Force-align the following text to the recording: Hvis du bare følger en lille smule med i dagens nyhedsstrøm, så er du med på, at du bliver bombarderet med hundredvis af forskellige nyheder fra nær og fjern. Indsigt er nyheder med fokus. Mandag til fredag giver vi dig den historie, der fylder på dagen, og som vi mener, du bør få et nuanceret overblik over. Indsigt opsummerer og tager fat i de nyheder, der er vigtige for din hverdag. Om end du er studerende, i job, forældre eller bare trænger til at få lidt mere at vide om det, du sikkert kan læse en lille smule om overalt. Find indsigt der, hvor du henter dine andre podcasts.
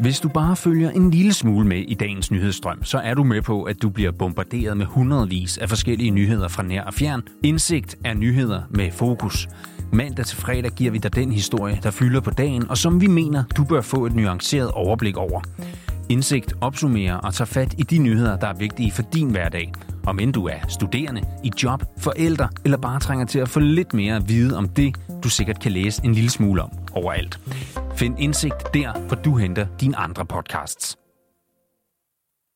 Hvis 0.00 0.20
du 0.20 0.28
bare 0.28 0.56
følger 0.56 0.90
en 0.90 1.10
lille 1.10 1.32
smule 1.32 1.66
med 1.66 1.78
i 1.78 1.94
dagens 1.94 2.30
nyhedsstrøm, 2.30 2.84
så 2.84 2.98
er 2.98 3.14
du 3.14 3.24
med 3.24 3.42
på, 3.42 3.62
at 3.62 3.82
du 3.82 3.90
bliver 3.90 4.10
bombarderet 4.10 4.76
med 4.76 4.86
hundredvis 4.86 5.58
af 5.58 5.68
forskellige 5.68 6.10
nyheder 6.10 6.48
fra 6.48 6.62
nær 6.62 6.82
og 6.82 6.94
fjern. 6.94 7.22
Indsigt 7.44 7.96
er 8.04 8.14
nyheder 8.14 8.62
med 8.70 8.90
fokus. 8.90 9.48
Mandag 9.92 10.26
til 10.26 10.36
fredag 10.36 10.70
giver 10.70 10.90
vi 10.90 10.98
dig 10.98 11.14
den 11.14 11.32
historie, 11.32 11.78
der 11.82 11.90
fylder 11.90 12.20
på 12.20 12.30
dagen, 12.30 12.70
og 12.70 12.78
som 12.78 13.00
vi 13.00 13.06
mener, 13.06 13.44
du 13.56 13.64
bør 13.64 13.80
få 13.80 14.06
et 14.06 14.14
nuanceret 14.14 14.70
overblik 14.70 15.16
over. 15.16 15.40
Indsigt 16.08 16.54
opsummerer 16.60 17.16
og 17.16 17.34
tager 17.34 17.46
fat 17.46 17.74
i 17.78 17.82
de 17.82 17.98
nyheder, 17.98 18.36
der 18.36 18.46
er 18.46 18.54
vigtige 18.54 18.92
for 18.92 19.02
din 19.02 19.30
hverdag. 19.30 19.72
Om 20.06 20.18
end 20.18 20.32
du 20.32 20.46
er 20.46 20.58
studerende, 20.68 21.22
i 21.44 21.50
job, 21.62 21.84
forældre 21.98 22.48
eller 22.64 22.78
bare 22.78 23.00
trænger 23.00 23.26
til 23.26 23.38
at 23.38 23.48
få 23.48 23.60
lidt 23.60 23.94
mere 23.94 24.16
at 24.16 24.28
vide 24.28 24.56
om 24.56 24.68
det, 24.68 24.96
du 25.24 25.28
sikkert 25.28 25.60
kan 25.60 25.72
læse 25.72 26.00
en 26.04 26.12
lille 26.12 26.30
smule 26.30 26.62
om 26.62 26.70
overalt. 26.92 27.40
Find 28.00 28.18
indsigt 28.18 28.74
der, 28.74 29.06
hvor 29.06 29.16
du 29.16 29.36
henter 29.36 29.66
dine 29.80 29.96
andre 29.96 30.26
podcasts. 30.26 30.96